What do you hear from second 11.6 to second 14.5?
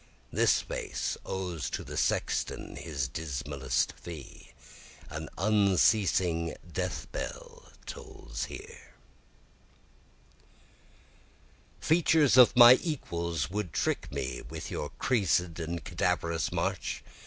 3 Features of my equals would you trick me